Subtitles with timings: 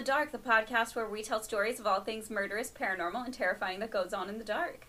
[0.00, 3.80] the Dark, the podcast where we tell stories of all things murderous, paranormal, and terrifying
[3.80, 4.86] that goes on in the dark.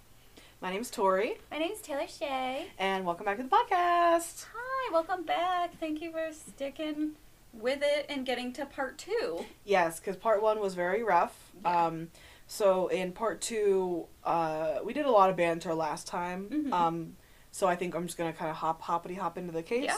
[0.61, 2.67] My name's Tori, My name's Taylor Shea.
[2.79, 4.45] and welcome back to the podcast.
[4.55, 5.77] Hi, welcome back.
[5.81, 7.11] Thank you for sticking
[7.51, 9.43] with it and getting to part two.
[9.65, 11.51] Yes, because part one was very rough.
[11.61, 11.87] Yeah.
[11.87, 12.07] Um,
[12.47, 16.47] so in part two, uh, we did a lot of banter last time.
[16.49, 16.71] Mhm.
[16.71, 17.17] Um,
[17.51, 19.83] so I think I'm just gonna kind of hop hoppity hop into the case.
[19.83, 19.97] Yeah.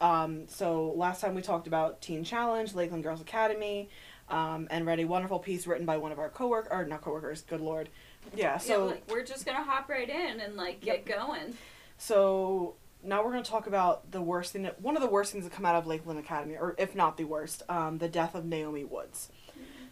[0.00, 3.88] Um, so last time we talked about Teen Challenge, Lakeland Girls Academy,
[4.30, 7.42] um, and read a wonderful piece written by one of our coworker or not coworkers.
[7.42, 7.88] Good lord.
[8.34, 8.58] Yeah.
[8.58, 11.06] So So like, we're just gonna hop right in and like Yep.
[11.06, 11.54] get going.
[11.96, 15.44] So now we're to talk about the worst thing, that, one of the worst things
[15.44, 18.44] that come out of Lakeland Academy, or if not the worst, um, the death of
[18.44, 19.30] Naomi Woods.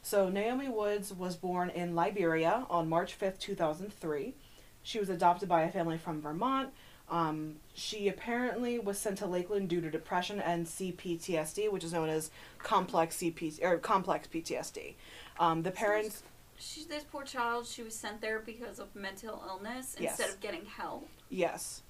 [0.03, 4.35] So Naomi Woods was born in Liberia on March fifth, two thousand three.
[4.83, 6.71] She was adopted by a family from Vermont.
[7.09, 12.09] Um, she apparently was sent to Lakeland due to depression and CPTSD, which is known
[12.09, 14.95] as complex CP or complex PTSD.
[15.39, 16.23] Um, the parents,
[16.59, 20.19] She, this poor child, she was sent there because of mental illness Yes.
[20.19, 21.09] instead of getting help.
[21.31, 21.83] Yes.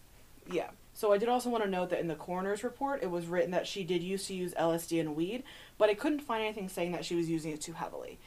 [0.50, 0.70] Yeah.
[0.92, 3.50] So I did also want to note that in the coroner's report, it was written
[3.50, 5.44] that she did used to use LSD and weed,
[5.76, 8.18] but I couldn't find anything saying that she was using it too heavily.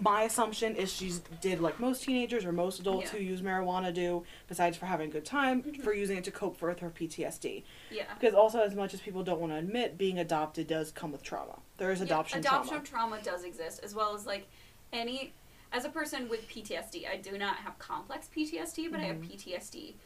[0.00, 3.18] My assumption is she did like most teenagers or most adults Yeah.
[3.18, 5.82] who use marijuana do, besides for having a good time, Mhm.
[5.82, 7.64] for using it to cope with her PTSD.
[7.90, 8.12] Yeah.
[8.14, 11.22] Because also, as much as people don't want to admit, being adopted does come with
[11.22, 11.60] trauma.
[11.76, 13.16] There is adoption, yeah, adoption trauma.
[13.16, 14.48] trauma does exist, as well as like
[14.92, 15.32] any.
[15.72, 19.28] As a person with PTSD, I do not have complex PTSD, but I have Mhm.
[19.28, 19.96] PTSD.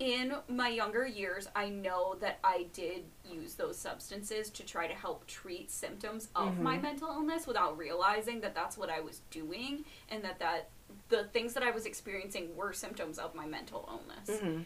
[0.00, 4.94] In my younger years, I know that I did use those substances to try to
[4.94, 6.82] help treat symptoms of my Mhm.
[6.82, 10.70] mental illness without realizing that that's what I was doing and that that
[11.10, 14.62] the things that I was experiencing were symptoms of my mental illness hmm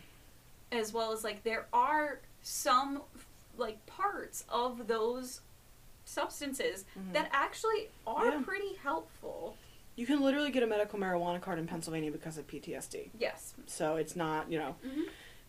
[0.73, 3.03] as well as like there are some
[3.56, 5.41] like parts of those
[6.05, 7.12] substances Mhm.
[7.12, 8.43] that actually are Yeah.
[8.43, 9.56] pretty helpful.
[9.97, 13.11] You can literally get a medical marijuana card in Pennsylvania because of PTSD.
[13.19, 13.55] Yes.
[13.67, 15.03] So it's not, you know, hmm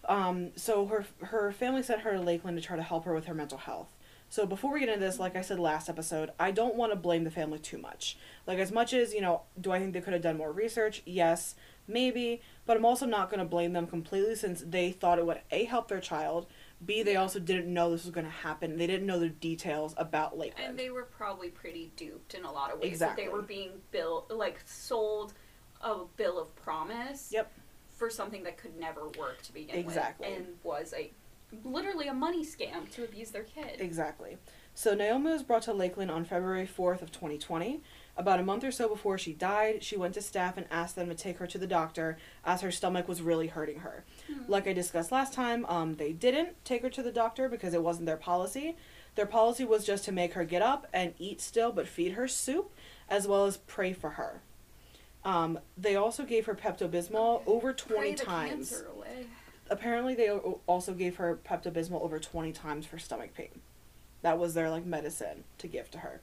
[0.08, 3.26] Um, so her her family sent her to Lakeland to try to help her with
[3.26, 3.96] her mental health.
[4.30, 6.96] So before we get into this, like I said last episode, I don't want to
[6.96, 8.18] blame the family too much.
[8.48, 11.02] Like as much as you know, do I think they could have done more research?
[11.06, 11.56] Yes,
[11.88, 15.42] maybe, but I'm also not going to blame them completely since they thought it would
[15.52, 16.48] a help their child.
[16.86, 18.78] B they also didn't know this was going to happen.
[18.78, 20.70] They didn't know the details about Lakeland.
[20.70, 22.92] And they were probably pretty duped in a lot of ways.
[22.92, 23.24] Exactly.
[23.24, 25.34] That they were being built like sold
[25.82, 27.30] a bill of promise.
[27.32, 27.52] Yep.
[27.96, 30.30] For something that could never work to begin Exactly.
[30.30, 31.12] with, and was a
[31.64, 33.80] literally a money scam to abuse their kid.
[33.80, 34.38] Exactly.
[34.74, 37.82] So Naomi was brought to Lakeland on February 4th of 2020.
[38.18, 41.08] About a month or so before she died, she went to staff and asked them
[41.08, 44.04] to take her to the doctor as her stomach was really hurting her.
[44.28, 44.52] Hmm.
[44.52, 47.84] Like I discussed last time, um, they didn't take her to the doctor because it
[47.84, 48.76] wasn't their policy.
[49.16, 52.28] Their policy was just to make her get up and eat still but feed her
[52.28, 52.74] soup
[53.10, 54.42] as well as pray for her.
[55.26, 58.84] Um, they also gave her Pepto Bismol over 20 Pray times
[59.70, 63.62] apparently they o- also gave her Pepto Bismol over 20 times for stomach pain.
[64.22, 66.22] That was their like medicine to give to her.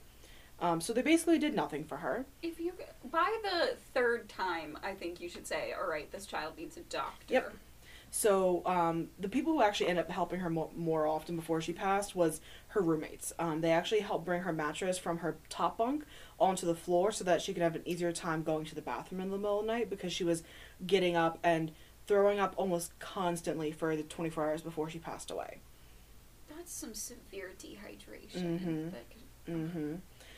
[0.59, 2.25] Um, so they basically did nothing for her.
[2.41, 2.73] If you
[3.11, 6.81] by the third time, I think you should say, "All right, this child needs a
[6.81, 7.53] doctor." Yep.
[8.11, 11.73] So um, the people who actually ended up helping her mo- more often before she
[11.73, 12.39] passed was
[12.73, 13.33] her roommates.
[13.39, 16.05] Um, they actually helped bring her mattress from her top bunk
[16.39, 19.21] onto the floor so that she could have an easier time going to the bathroom
[19.21, 20.43] in the middle of the night because she was
[20.85, 21.71] getting up and
[22.07, 25.59] throwing up almost constantly for the 24 hours before she passed away.
[26.55, 28.59] That's some severe dehydration.
[28.59, 28.91] Mhm.
[28.91, 29.03] That
[29.45, 29.77] Mm-hmm.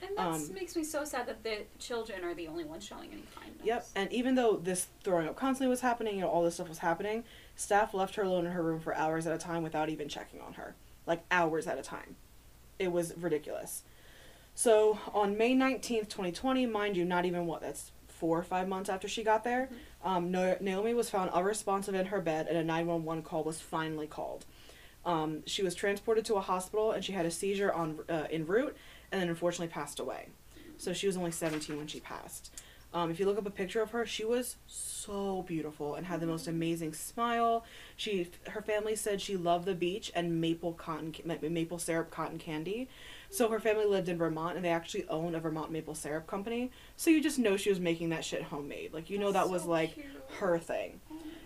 [0.01, 3.11] and that Um, makes me so sad that the children are the only ones showing
[3.11, 3.63] any kindness.
[3.63, 6.69] Yep, and even though this throwing up constantly was happening, you know, all this stuff
[6.69, 7.23] was happening,
[7.55, 10.41] staff left her alone in her room for hours at a time without even checking
[10.41, 10.73] on her.
[11.05, 12.15] Like hours at a time.
[12.79, 13.83] It was ridiculous.
[14.53, 18.89] So on May 19th, 2020, mind you, not even what, that's four or five months
[18.89, 19.69] after she got there,
[20.03, 24.45] um, Naomi was found unresponsive in her bed and a 911 call was finally called.
[25.05, 28.45] Um, she was transported to a hospital and she had a seizure on uh, en
[28.45, 28.75] route
[29.11, 30.29] and then unfortunately passed away.
[30.77, 32.51] So she was only 17 when she passed.
[32.95, 36.21] Um, if you look up a picture of her, she was so beautiful and had
[36.21, 37.65] the most amazing smile.
[37.97, 42.87] She, her family said she loved the beach and maple cotton, maple syrup cotton candy.
[43.29, 46.71] So her family lived in Vermont and they actually own a Vermont maple syrup company.
[46.95, 48.93] So you just know she was making that shit homemade.
[48.93, 50.05] Like you know that was so like cute.
[50.39, 51.01] her thing.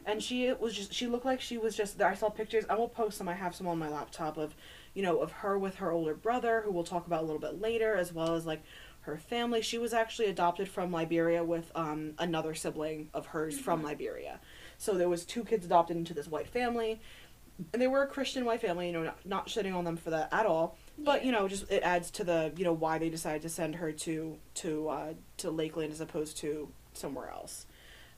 [0.05, 2.65] And she was just she looked like she was just I saw pictures.
[2.69, 3.27] I will post some.
[3.27, 4.55] I have some on my laptop of,
[4.93, 7.59] you know, of her with her older brother, who we'll talk about a little bit
[7.59, 8.61] later, as well as like
[9.01, 9.61] her family.
[9.61, 14.39] She was actually adopted from Liberia with um, another sibling of hers from Liberia.
[14.77, 16.99] So there was two kids adopted into this white family,
[17.73, 18.87] and they were a Christian white family.
[18.87, 20.77] You know, not, not shitting on them for that at all.
[20.97, 21.25] But Yeah.
[21.27, 23.91] you know, just it adds to the you know why they decided to send her
[23.91, 27.65] to to uh, to Lakeland as opposed to somewhere else.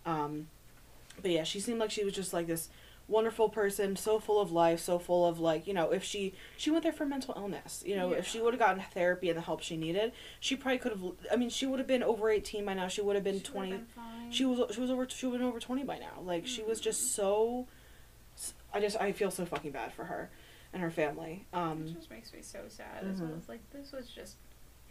[0.06, 0.48] Um,
[1.22, 2.70] but yeah, she seemed like she was just like this
[3.12, 6.72] wonderful person, so full of life, so full of like you know if she she
[6.72, 9.42] went there for mental illness, you know if she would have gotten therapy and the
[9.42, 11.04] help she needed, she probably could have.
[11.32, 12.88] I mean, she would have been over eighteen by now.
[12.88, 13.72] She would have been She twenty.
[13.74, 14.32] been fine.
[14.32, 16.22] She was she was over she would have been over twenty by now.
[16.24, 17.68] Like she was just so.
[18.74, 20.30] I just I feel so fucking bad for her,
[20.72, 21.46] and her family.
[21.54, 23.04] Um, it just makes me so sad.
[23.12, 23.32] As well.
[23.32, 23.38] Mhm.
[23.40, 24.36] It's like this was just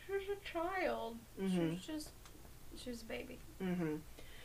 [0.07, 1.17] she was a child.
[1.39, 1.71] She Mhm.
[1.77, 2.11] was just
[2.77, 3.39] she was a baby.
[3.59, 3.97] hmm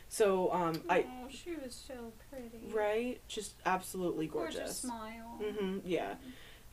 [0.08, 2.72] So um I oh, she was so pretty.
[2.74, 4.76] right just absolutely Gorgeous, gorgeous.
[4.78, 5.40] smile.
[5.42, 5.78] Mm-hmm.
[5.84, 6.14] yeah.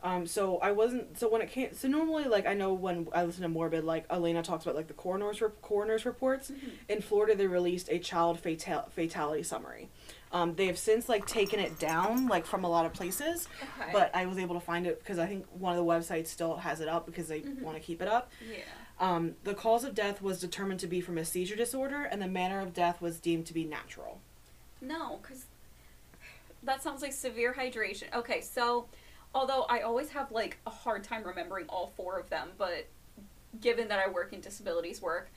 [0.03, 1.17] Um, so I wasn't.
[1.17, 4.05] So when it came, so normally, like I know when I listen to Morbid, like
[4.09, 6.51] Alaina talks about like the coroner's rep- coroner's reports.
[6.51, 6.71] Mhm.
[6.89, 9.89] In Florida, they released a child fatal fatality summary.
[10.33, 13.47] Um, they have since like taken it down like from a lot of places,
[13.79, 13.91] Okay.
[13.93, 16.57] but I was able to find it because I think one of the websites still
[16.57, 17.61] has it up because they Mhm.
[17.61, 18.29] want to keep it up.
[18.51, 18.57] yeah.
[19.03, 22.27] Um, the cause of death was determined to be from a seizure disorder, and the
[22.27, 24.21] manner of death was deemed to be natural.
[24.79, 25.43] No, because
[26.63, 28.13] that sounds like severe hydration.
[28.15, 28.85] Okay, so
[29.35, 32.87] although I always have like a hard time remembering all four of them, but
[33.59, 35.29] given that I work in disabilities work,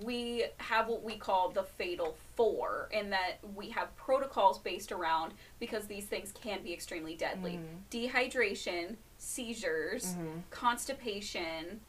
[0.00, 5.34] we have what we call the fatal four, in that we have protocols based around
[5.58, 7.80] because these things can be extremely deadly Mhm.
[7.90, 10.42] dehydration, seizures, Mhm.
[10.48, 11.82] constipation,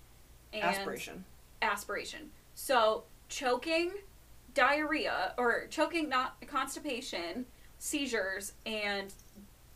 [0.54, 1.26] and Aspiration.
[1.62, 2.32] aspiration.
[2.56, 3.92] So choking,
[4.54, 7.46] diarrhea, or choking, not constipation,
[7.78, 9.14] seizures, and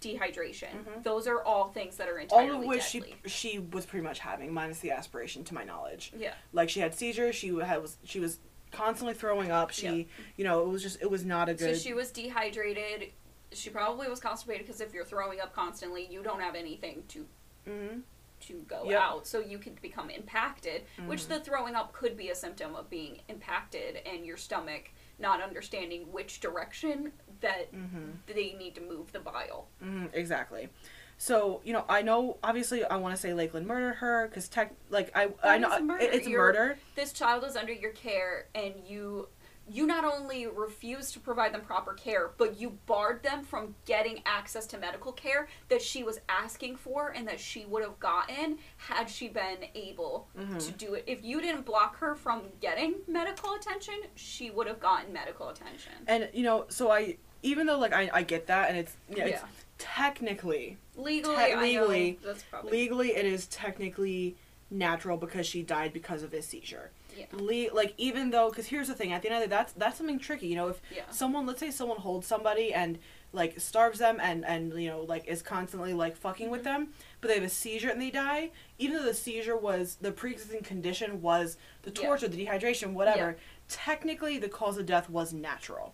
[0.02, 0.70] dehydration.
[0.86, 1.04] Mhm.
[1.04, 3.16] Those are all things that are entirely All of which she deadly.
[3.26, 6.12] she was pretty much having, minus the aspiration, to my knowledge.
[6.16, 6.34] yeah.
[6.54, 7.36] Like she had seizures.
[7.36, 8.40] She had was she was
[8.72, 9.72] constantly throwing up.
[9.72, 10.04] She, Yeah.
[10.38, 11.76] you know, it was just it was not a good.
[11.76, 13.14] So she was dehydrated.
[13.52, 17.26] She probably was constipated because if you're throwing up constantly, you don't have anything to
[17.66, 18.00] hmm
[18.42, 19.02] to go Yep.
[19.02, 20.84] out, so you could become impacted.
[21.08, 21.28] Which Mhm.
[21.30, 26.12] the throwing up could be a symptom of being impacted, and your stomach not understanding
[26.12, 29.68] which direction that hmm they need to move the bile.
[29.80, 30.70] hmm exactly.
[31.18, 34.74] So you know, I know obviously I want to say Lakeland murdered her because tech
[34.90, 36.04] like I I know is a murder.
[36.04, 36.78] it- it's a murder.
[36.96, 39.30] This child is under your care, and you
[39.72, 44.22] you not only refused to provide them proper care, but you barred them from getting
[44.26, 48.60] access to medical care that she was asking for and that she would have gotten
[48.78, 50.64] had she been able Mhm.
[50.66, 51.04] to do it.
[51.08, 55.94] If you didn't block her from getting medical attention, she would have gotten medical attention.
[56.08, 59.18] And you know, so I even though like I, I get that and it's you
[59.18, 59.48] know, it's Yeah.
[59.80, 64.36] technically Legally, Te- know legally- that's probably legally it is technically
[64.72, 66.92] natural because she died because of his seizure.
[67.16, 67.26] Yeah.
[67.32, 69.74] Le- like even though because here's the thing at the end of the day that's
[69.74, 71.04] that's something tricky you know if Yeah.
[71.10, 73.00] someone let's say someone holds somebody and
[73.34, 76.66] like starves them and and you know like is constantly like fucking with Mhm.
[76.66, 76.88] them
[77.22, 80.62] but they have a seizure and they die even though the seizure was the pre-existing
[80.62, 82.08] condition was the Yeah.
[82.08, 85.94] torture the dehydration whatever technically the cause of death was natural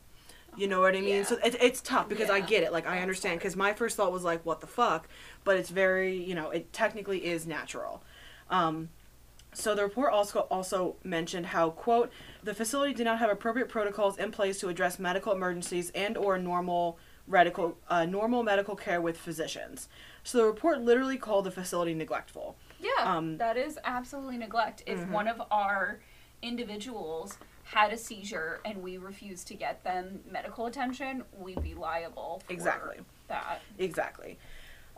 [0.58, 1.16] you know what I mean?
[1.20, 1.24] Yeah.
[1.24, 2.74] So it, it's tough because I get it.
[2.74, 5.08] Like I understand because my first thought was like, "What the fuck?"
[5.46, 8.04] But it's very, you know, it technically is natural.
[8.50, 8.90] Um,
[9.54, 12.12] so the report also also mentioned how quote
[12.44, 16.38] the facility did not have appropriate protocols in place to address medical emergencies and or
[16.38, 19.90] normal medical uh, normal medical care with physicians.
[20.24, 22.56] So the report literally called the facility neglectful.
[22.80, 24.84] Yeah, Um, that is absolutely neglect.
[24.86, 25.10] If Mhm.
[25.10, 26.00] one of our
[26.42, 32.42] individuals had a seizure and we refused to get them medical attention, we'd be liable
[32.46, 32.98] for Exactly.
[33.28, 33.62] that.
[33.78, 34.38] Exactly.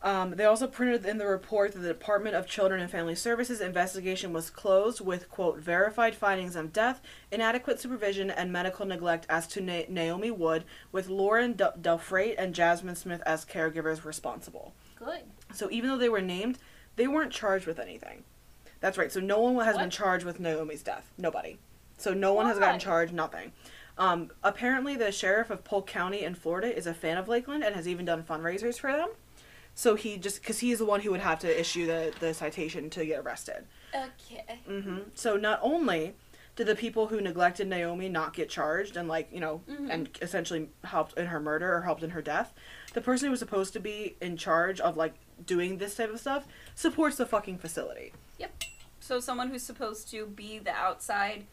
[0.03, 3.62] Um, they also printed in the report that the Department of Children and Family Services
[3.62, 9.48] investigation was closed with, quote, verified findings of death, inadequate supervision, and medical neglect as
[9.48, 14.74] to Na- Naomi Wood, with Lauren Del- Delfrate and Jasmine Smith as caregivers responsible.
[14.98, 15.22] Good.
[15.53, 16.57] So even though they were named,
[16.98, 18.25] they weren't charged with anything.
[18.81, 19.12] That's right.
[19.12, 21.13] So no one has been charged with Naomi's death.
[21.17, 21.60] Nobody.
[21.98, 23.13] So no one has gotten charged.
[23.13, 23.53] Nothing.
[23.98, 27.74] Um, apparently, the sheriff of Polk County in Florida is a fan of Lakeland and
[27.74, 29.07] has even done fundraisers for them.
[29.75, 32.89] So he just because he's the one who would have to issue the the citation
[32.92, 33.65] to get arrested.
[33.94, 34.60] Okay.
[34.65, 36.13] hmm So not only
[36.56, 39.89] did the people who neglected Naomi not get charged and like you know Mhm.
[39.89, 42.53] and essentially helped in her murder or helped in her death,
[42.94, 46.20] the person who was supposed to be in charge of like doing this type of
[46.20, 48.13] stuff supports the fucking facility.
[48.38, 48.63] Yep.
[49.00, 51.46] So someone who's supposed to be the outside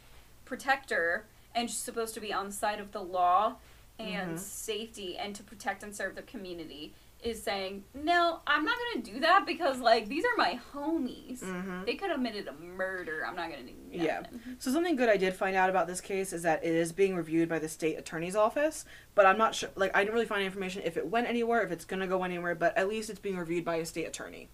[0.45, 1.25] protector
[1.55, 3.57] and supposed to be on the side of the law
[3.99, 4.39] and Mhm.
[4.39, 9.21] safety and to protect and serve the community is saying, "No, I'm not to do
[9.21, 11.41] that because like these are my homies.
[11.41, 11.85] Mm-hmm.
[11.85, 13.25] They could have committed a murder.
[13.27, 14.23] I'm not to do nothing." Yeah.
[14.59, 17.15] So something good I did find out about this case is that it is being
[17.15, 18.85] reviewed by the state attorney's office,
[19.15, 19.71] but I'm not sure.
[19.77, 22.55] Like I didn't really find information if it went anywhere, if it's gonna go anywhere,
[22.55, 24.49] but at least it's being reviewed by a state attorney,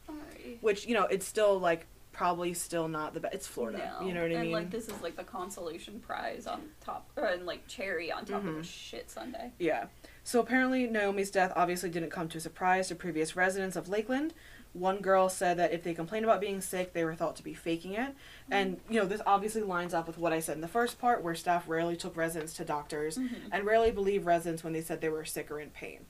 [0.61, 3.35] which you know it's still like probably still not the best.
[3.35, 3.92] It's Florida.
[4.00, 4.06] No.
[4.06, 4.52] You know what I and mean?
[4.52, 8.42] like this is like the consolation prize on top, or and like cherry on top
[8.42, 8.61] of Mhm.
[8.61, 9.50] a shit sundae.
[9.58, 9.87] Yeah.
[10.25, 14.32] So apparently, Naomi's death obviously didn't come to a surprise to previous residents of Lakeland.
[14.73, 17.54] One girl said that if they complained about being sick, they were thought to be
[17.54, 18.14] faking it.
[18.50, 21.23] And, you know, this obviously lines up with what I said in the first part,
[21.23, 23.49] where staff rarely took residents to doctors Mhm.
[23.52, 26.04] and rarely believed residents when they said they were sick or in pain.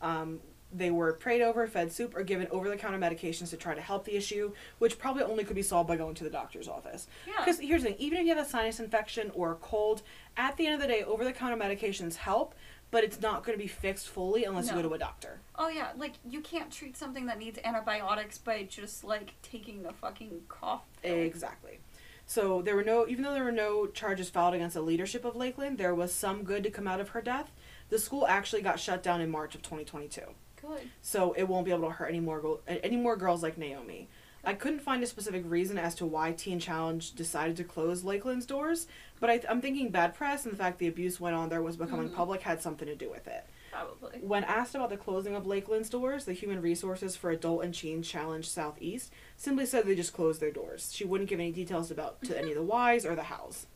[0.00, 0.40] Um,
[0.72, 3.80] they were prayed over, fed soup, or given over the counter medications to try to
[3.80, 7.06] help the issue, which probably only could be solved by going to the doctor's office.
[7.26, 7.34] Yeah.
[7.38, 10.02] Because here's the thing even if you have a sinus infection or a cold,
[10.36, 12.54] at the end of the day, over the counter medications help,
[12.90, 15.40] but it's not going to be fixed fully unless you go to a doctor.
[15.56, 19.92] Oh yeah, like you can't treat something that needs antibiotics by just like taking the
[19.92, 20.82] fucking cough.
[21.02, 21.16] pill.
[21.16, 21.80] Exactly.
[22.26, 25.36] So there were no, even though there were no charges filed against the leadership of
[25.36, 27.52] Lakeland, there was some good to come out of her death.
[27.88, 30.22] The school actually got shut down in March of 2022,
[30.62, 30.88] Good.
[31.02, 34.08] so it won't be able to hurt any more any more girls like Naomi.
[34.44, 38.44] I couldn't find a specific reason as to why Teen Challenge decided to close Lakeland's
[38.46, 38.88] doors,
[39.20, 41.76] but I, I'm thinking bad press and the fact the abuse went on there was
[41.76, 42.14] becoming Mhm.
[42.14, 43.44] public had something to do with it.
[43.70, 44.18] Probably.
[44.20, 48.02] When asked about the closing of Lakeland's doors, the Human Resources for Adult and Teen
[48.02, 50.92] Challenge Southeast simply said they just closed their doors.
[50.92, 53.66] She wouldn't give any details about to any of the whys or the hows.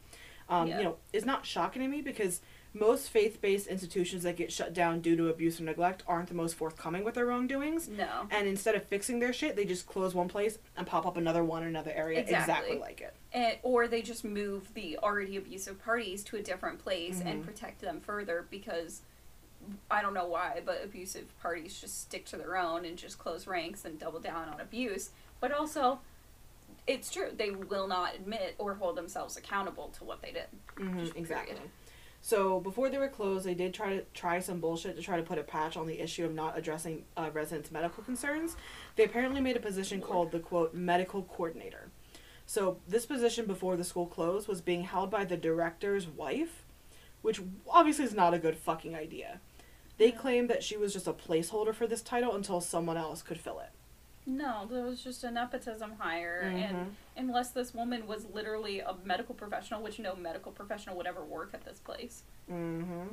[0.49, 0.79] Um, Yeah.
[0.79, 2.41] You know, it's not shocking to me because
[2.79, 6.55] most faith-based institutions that get shut down due to abuse or neglect aren't the most
[6.55, 7.89] forthcoming with their wrongdoings.
[7.89, 8.27] No.
[8.31, 11.43] And instead of fixing their shit, they just close one place and pop up another
[11.45, 12.55] one in another area Exactly.
[12.55, 13.15] exactly like it.
[13.33, 17.47] And, or they just move the already abusive parties to a different place and Mhm.
[17.47, 19.03] protect them further because
[19.91, 23.47] I don't know why, but abusive parties just stick to their own and just close
[23.47, 25.11] ranks and double down on abuse.
[25.41, 26.01] But also,
[26.87, 30.47] it's true, they will not admit or hold themselves accountable to what they did.
[30.77, 31.55] hmm exactly.
[31.55, 31.71] period.
[32.27, 35.23] So before they were closed, they did try to try some bullshit to try to
[35.23, 38.57] put a patch on the issue of not addressing uh, residents' medical concerns.
[38.97, 41.93] They apparently made a position called the quote medical coordinator.
[42.45, 46.65] So this position before the school closed was being held by the director's wife,
[47.23, 47.41] which
[47.71, 49.41] obviously is not a good fucking idea.
[49.97, 53.39] They claimed that she was just a placeholder for this title until someone else could
[53.39, 53.71] fill it.
[54.27, 56.91] No, there was just a nepotism hire, and Mhm.
[57.17, 61.51] unless this woman was literally a medical professional, which no medical professional would ever work
[61.55, 62.25] at this place.
[62.49, 63.09] hmm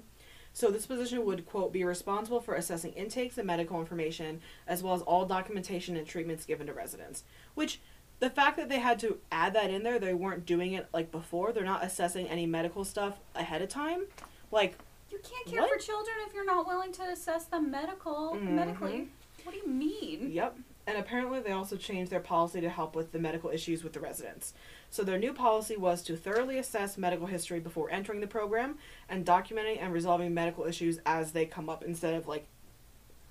[0.55, 4.93] So this position would quote be responsible for assessing intakes and medical information, as well
[4.93, 7.23] as all documentation and treatments given to residents.
[7.55, 7.79] Which
[8.19, 11.11] the fact that they had to add that in there, they weren't doing it like
[11.11, 11.51] before.
[11.51, 14.05] They're not assessing any medical stuff ahead of time.
[14.51, 14.77] Like
[15.11, 15.71] You can't care What?
[15.71, 18.49] for children if you're not willing to assess them medical Mhm.
[18.51, 19.09] medically.
[19.43, 20.31] What do you mean?
[20.31, 20.57] Yep.
[20.85, 24.01] And apparently, they also changed their policy to help with the medical issues with the
[24.01, 24.53] residents.
[24.89, 29.25] So, their new policy was to thoroughly assess medical history before entering the program and
[29.25, 32.47] documenting and resolving medical issues as they come up instead of like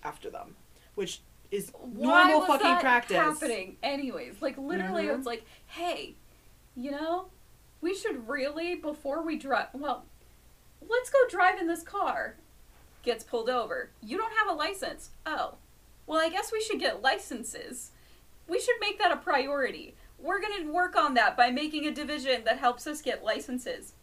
[0.02, 0.56] after them,
[0.94, 3.16] which is Why normal was fucking that practice.
[3.18, 3.76] happening?
[3.82, 5.18] Anyways, like literally, Mhm.
[5.18, 6.14] it's like, hey,
[6.75, 7.26] you know,
[7.82, 9.68] we should really before we drive.
[9.75, 10.06] Well,
[10.88, 12.37] let's go drive in this car.
[13.02, 13.90] Gets pulled over.
[14.02, 15.11] You don't have a license.
[15.26, 15.56] Oh,
[16.06, 17.90] well, I guess we should get licenses.
[18.49, 19.94] We should make that a priority.
[20.18, 23.94] We're gonna work on that by making a division that helps us get licenses.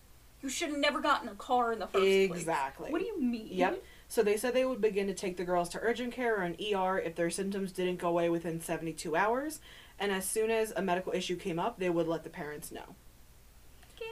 [0.41, 2.32] You should have never gotten a car in the first place.
[2.32, 2.91] Exactly.
[2.91, 3.50] What do you mean?
[3.51, 3.84] Yep.
[4.08, 6.56] So they said they would begin to take the girls to urgent care or an
[6.74, 9.60] ER if their symptoms didn't go away within 72 hours,
[10.00, 12.96] and as soon as a medical issue came up, they would let the parents know.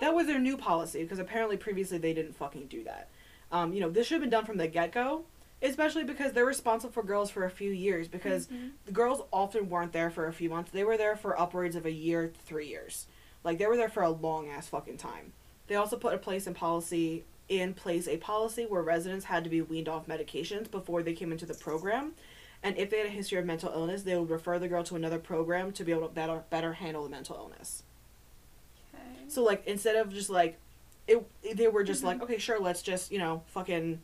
[0.01, 3.08] That was their new policy because apparently previously they didn't fucking do that.
[3.51, 5.24] Um, you know, this should have been done from the get go,
[5.61, 8.71] especially because they're responsible for girls for a few years because Mhm.
[8.85, 10.71] the girls often weren't there for a few months.
[10.71, 13.07] They were there for upwards of a year to three years.
[13.43, 15.33] Like they were there for a long ass fucking time.
[15.67, 19.49] They also put a place in policy in place a policy where residents had to
[19.49, 22.13] be weaned off medications before they came into the program.
[22.61, 24.95] And if they had a history of mental illness, they would refer the girl to
[24.97, 27.83] another program to be able to better better handle the mental illness.
[28.93, 29.03] Okay.
[29.29, 30.57] So like instead of just like
[31.07, 32.07] it, they were just Mhm.
[32.07, 34.01] like okay sure let's just you know fucking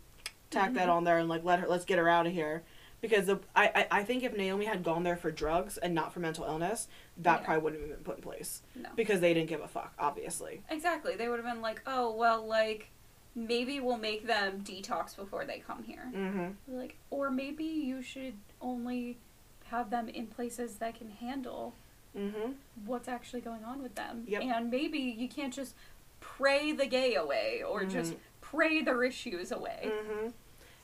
[0.54, 0.94] tack that Mhm.
[0.94, 2.64] on there and like let her let's get her out of here
[3.02, 6.14] because the I, I I think if Naomi had gone there for drugs and not
[6.14, 7.46] for mental illness that Yeah.
[7.46, 8.90] probably wouldn't have been put in place No.
[8.96, 10.62] because they didn't give a fuck obviously.
[10.70, 11.16] Exactly.
[11.16, 12.90] They would have been like, oh, well, like,
[13.36, 16.10] maybe we'll make them detox before they come here.
[16.14, 16.76] Mm-hmm.
[16.78, 19.18] Like, or maybe you should only
[19.66, 21.74] have them in places that can handle
[22.16, 22.52] Mm-hmm.
[22.86, 24.24] what's actually going on with them.
[24.28, 24.44] Yep.
[24.44, 25.74] And maybe you can't just
[26.20, 28.18] pray the gay away or just Mhm.
[28.40, 29.92] pray their issues away.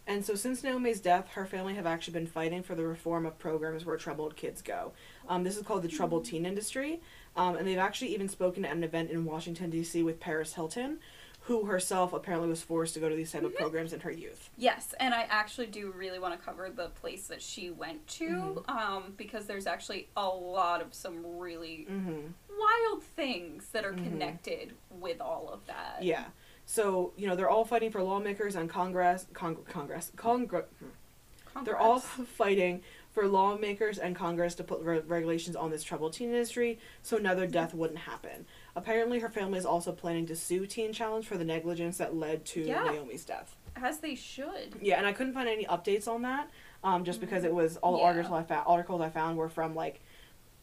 [0.07, 0.13] Mm-hmm.
[0.13, 3.37] And so, since Naomi's death, her family have actually been fighting for the reform of
[3.37, 4.91] programs where troubled kids go.
[5.27, 7.01] Um, this is called the troubled teen industry,
[7.35, 10.01] um, and they've actually even spoken at an event in Washington D.C.
[10.03, 10.99] with Paris Hilton,
[11.41, 14.49] who herself apparently was forced to go to these type of programs in her youth.
[14.57, 18.63] Yes, and I actually do really want to cover the place that she went to
[18.67, 18.69] Mhm.
[18.69, 22.27] um, because there's actually a lot of some really Mm-hmm.
[22.59, 24.03] wild things that are Mhm.
[24.03, 26.03] connected with all of that.
[26.03, 26.25] Yeah.
[26.73, 30.65] So you know they're all fighting for lawmakers and Congress, Cong- Congress, Congress.
[31.65, 31.97] They're all
[32.37, 37.17] fighting for lawmakers and Congress to put re- regulations on this troubled teen industry so
[37.17, 38.45] another death wouldn't happen.
[38.75, 42.45] Apparently, her family is also planning to sue Teen Challenge for the negligence that led
[42.45, 42.83] to Yeah.
[42.83, 43.55] Naomi's death.
[43.75, 44.75] as they should.
[44.79, 46.51] Yeah, and I couldn't find any updates on that,
[46.83, 48.05] um, just because it was all the Yeah.
[48.05, 48.65] articles I found.
[48.67, 50.01] Articles I found were from like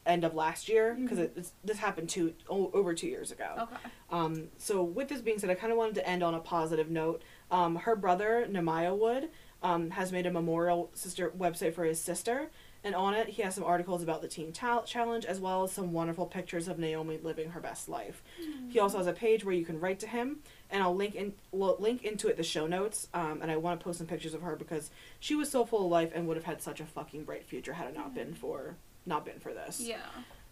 [0.06, 1.36] end of last year because Mhm.
[1.36, 3.54] it this happened two o- over two years ago.
[3.62, 3.76] Okay.
[4.10, 6.90] Um, so with this being said, I kind of wanted to end on a positive
[6.90, 7.22] note.
[7.50, 9.30] Um, her brother Nehemiah Wood
[9.62, 12.50] um, has made a memorial sister website for his sister,
[12.84, 15.92] and on it he has some articles about the Teen Challenge as well as some
[15.92, 18.22] wonderful pictures of Naomi living her best life.
[18.68, 21.34] He also has a page where you can write to him, and I'll link in
[21.52, 23.08] lo- link into it the show notes.
[23.14, 25.86] Um, and I want to post some pictures of her because she was so full
[25.86, 28.34] of life and would have had such a fucking bright future had it not been
[28.34, 29.80] for not been for this.
[29.80, 29.98] Yeah.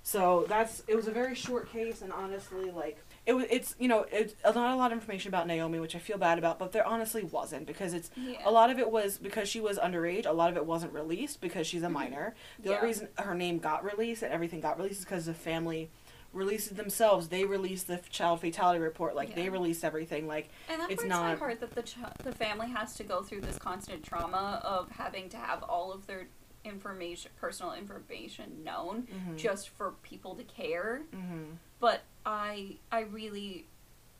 [0.06, 3.88] So that's it was a very short case, and honestly, like it was, it's you
[3.88, 6.72] know it's not a lot of information about Naomi, which I feel bad about, but
[6.72, 8.36] there honestly wasn't because it's Yeah.
[8.44, 10.26] a lot of it was because she was underage.
[10.26, 12.34] A lot of it wasn't released because she's a minor.
[12.58, 12.70] The Mm-hmm.
[12.70, 12.76] Yeah.
[12.76, 15.88] only reason her name got released and everything got released is because the family
[16.34, 17.28] released it themselves.
[17.28, 19.50] They released the child fatality report, like they Yeah.
[19.52, 20.26] released everything.
[20.26, 23.04] Like And that It's breaks my not- heart that the ch- the family has to
[23.04, 26.26] go through this constant trauma of having to have all of their
[26.64, 29.36] information, personal information known, Mhm.
[29.36, 31.02] just for people to care.
[31.12, 33.66] hmm But I, I really,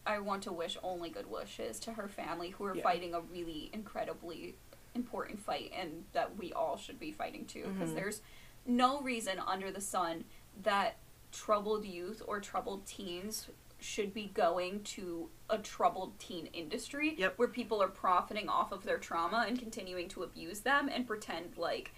[0.06, 2.82] I want to wish only good wishes to her family who are Yeah.
[2.82, 4.56] fighting a really incredibly
[4.94, 7.64] important fight, and that we all should be fighting too.
[7.72, 7.94] Because Mhm.
[7.94, 8.20] there's
[8.66, 10.24] no reason under the sun
[10.62, 10.96] that
[11.32, 13.48] troubled youth or troubled teens
[13.80, 17.38] should be going to a troubled teen industry Yep.
[17.38, 21.56] where people are profiting off of their trauma and continuing to abuse them and pretend
[21.58, 21.92] like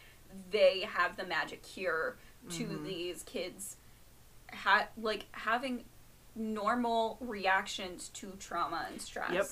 [0.51, 2.17] they have the magic cure
[2.51, 2.85] to Mhm.
[2.85, 3.77] these kids
[4.53, 5.85] ha- like having
[6.35, 9.47] normal reactions to trauma and stress Yep.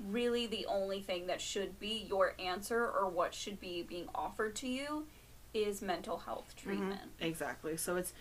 [0.00, 4.54] really the only thing that should be your answer or what should be being offered
[4.56, 5.06] to you
[5.54, 7.76] is mental health treatment Exactly.
[7.78, 8.12] So it's,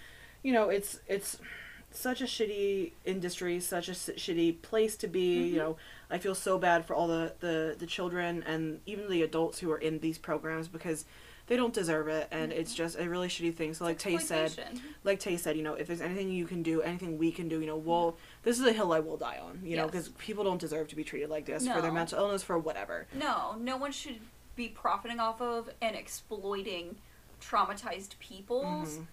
[0.42, 1.38] you know, it's it's
[1.92, 5.44] such a shitty industry, such a s- shitty place to be.
[5.48, 5.58] You Mhm.
[5.58, 5.78] know,
[6.10, 9.72] I feel so bad for all the, the the children and even the adults who
[9.72, 11.06] are in these programs because
[11.48, 13.74] they don't deserve it, and it's just a really shitty thing.
[13.74, 14.54] So, like Tay said,
[15.04, 17.60] like Tay said, you know, if there's anything you can do, anything we can do,
[17.60, 18.18] you know, we'll.
[18.44, 20.96] This is a hill I will die on, you know, because people don't deserve to
[20.96, 23.08] be treated like this for their mental illness, for whatever.
[23.14, 24.20] no no one should
[24.56, 26.96] be profiting off of and exploiting
[27.42, 29.06] traumatized peoples Mhm.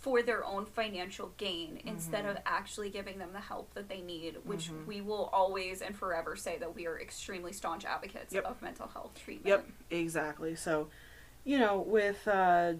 [0.00, 2.30] for their own financial gain instead Mhm.
[2.30, 4.86] of actually giving them the help that they need, which Mhm.
[4.86, 8.44] we will always and forever say that we are extremely staunch advocates Yep.
[8.46, 9.46] of mental health treatment.
[9.46, 10.54] Yep, exactly.
[10.56, 10.88] So,
[11.44, 12.74] you know, with uh,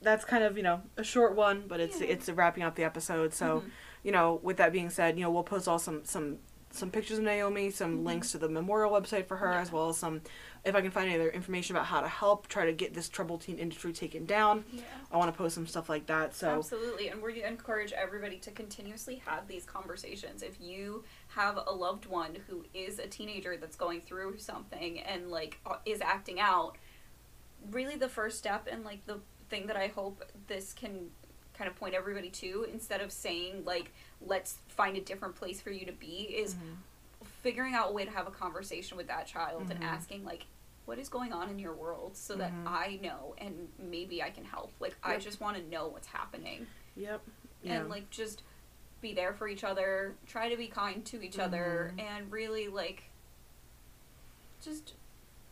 [0.00, 2.08] that's kind of you know a short one, but it's Yeah.
[2.08, 3.32] it's wrapping up the episode.
[3.34, 3.70] So, Mhm.
[4.02, 6.38] you know, with that being said, you know, we'll post all some some
[6.74, 8.06] some pictures of Naomi, some Mhm.
[8.06, 9.60] links to the memorial website for her, Yeah.
[9.60, 10.22] as well as some,
[10.64, 13.10] if I can find any other information about how to help try to get this
[13.10, 14.64] troubled teen industry taken down.
[14.72, 14.80] Yeah.
[15.10, 16.34] I want to post some stuff like that.
[16.34, 20.42] So, Absolutely, and we encourage everybody to continuously have these conversations.
[20.42, 25.30] If you have a loved one who is a teenager that's going through something and
[25.30, 26.78] like is acting out,
[27.70, 31.10] really the first step and like the thing that I hope this can
[31.56, 33.92] kind of point everybody to instead of saying like
[34.26, 36.76] let's find a different place for you to be is Mhm.
[37.42, 39.84] figuring out a way to have a conversation with that child and Mhm.
[39.84, 40.46] asking like
[40.86, 42.66] what is going on in your world so that Mhm.
[42.66, 44.72] I know and maybe I can help.
[44.80, 47.22] Like I just want to know what's happening yep,
[47.62, 48.42] yeah, and like just
[49.00, 52.00] be there for each other, try to be kind to each other Mhm.
[52.02, 53.04] and really like
[54.62, 54.94] just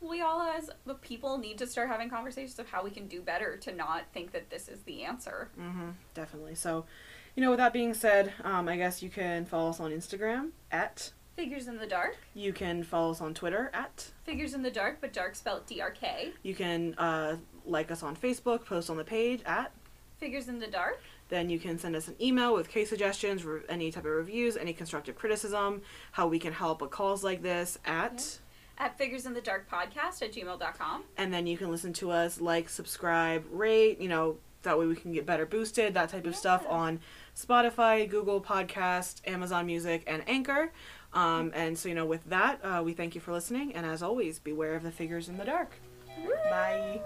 [0.00, 3.20] we all as the people need to start having conversations of how we can do
[3.20, 5.50] better to not think that this is the answer.
[5.56, 6.54] hmm definitely.
[6.54, 6.86] So,
[7.36, 10.50] you know, with that being said, um, I guess you can follow us on Instagram
[10.72, 11.12] at.
[11.36, 12.16] Figures in the dark.
[12.34, 14.10] You can follow us on Twitter at.
[14.24, 16.32] Figures in the dark, but dark spelled D R K.
[16.42, 19.72] You can uh, like us on Facebook, post on the page at.
[20.18, 21.00] Figures in the dark.
[21.30, 24.56] Then you can send us an email with case suggestions, re- any type of reviews,
[24.56, 25.80] any constructive criticism,
[26.12, 28.12] how we can help with calls like this at.
[28.12, 28.22] Yep.
[28.80, 31.04] At figures in the dark podcast at gmail.com.
[31.16, 34.96] And then you can listen to us, like, subscribe, rate, you know, that way we
[34.96, 37.00] can get better boosted, that type of stuff on
[37.36, 40.72] Spotify, Google Podcast, Amazon Music, and Anchor.
[41.12, 43.74] Um, and so, you know, with that, uh, we thank you for listening.
[43.74, 45.74] And as always, beware of the figures in the dark.
[46.50, 47.00] Bye.